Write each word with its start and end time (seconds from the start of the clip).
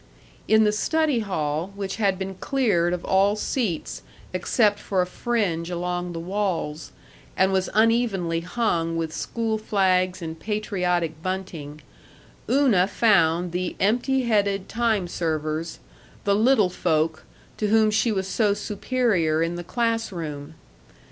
In 0.47 0.63
the 0.63 0.71
study 0.71 1.19
hall, 1.19 1.71
which 1.75 1.97
had 1.97 2.17
been 2.17 2.33
cleared 2.33 2.91
of 2.91 3.05
all 3.05 3.35
seats 3.35 4.01
except 4.33 4.79
for 4.79 4.99
a 4.99 5.05
fringe 5.05 5.69
along 5.69 6.13
the 6.13 6.19
walls, 6.19 6.91
and 7.37 7.53
was 7.53 7.69
unevenly 7.75 8.39
hung 8.39 8.97
with 8.97 9.13
school 9.13 9.59
flags 9.59 10.19
and 10.19 10.39
patriotic 10.39 11.21
bunting, 11.21 11.81
Una 12.49 12.87
found 12.87 13.51
the 13.51 13.75
empty 13.79 14.23
headed 14.23 14.67
time 14.67 15.07
servers, 15.07 15.77
the 16.23 16.33
Little 16.35 16.71
Folk, 16.71 17.23
to 17.57 17.67
whom 17.67 17.91
she 17.91 18.11
was 18.11 18.27
so 18.27 18.55
superior 18.55 19.43
in 19.43 19.53
the 19.53 19.63
class 19.63 20.11
room. 20.11 20.55